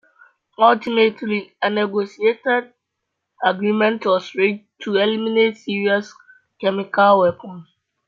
[0.57, 2.73] Ultimately a negotiated
[3.43, 6.11] agreement was reached to eliminate Syria's
[6.59, 7.67] chemical weapons.